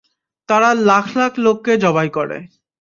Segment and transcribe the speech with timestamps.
[0.49, 2.37] তারা লাখ লাখ লোককে জবাই করে।